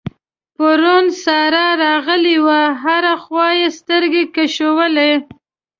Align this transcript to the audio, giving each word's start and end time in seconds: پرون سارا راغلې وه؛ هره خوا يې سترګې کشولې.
پرون 0.55 1.05
سارا 1.23 1.67
راغلې 1.85 2.35
وه؛ 2.45 2.61
هره 2.83 3.13
خوا 3.23 3.47
يې 3.61 3.67
سترګې 3.79 4.23
کشولې. 4.35 5.11